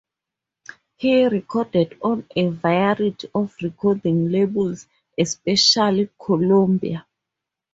[0.95, 7.05] He recorded on a variety of recording labels, especially Columbia.